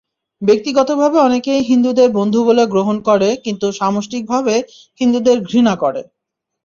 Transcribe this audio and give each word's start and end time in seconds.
ব্যক্তিগতভাবে 0.41 1.17
অনেকেই 1.19 1.61
হিন্দুদের 1.69 2.09
বন্ধু 2.17 2.39
বলে 2.47 2.63
গ্রহণ 2.73 2.97
করে 3.09 3.29
কিন্তু 3.45 3.67
সামষ্টিকভাবে 3.79 4.55
হিন্দুদের 5.01 5.37
ঘৃণা 5.47 5.73
করে। 5.83 6.01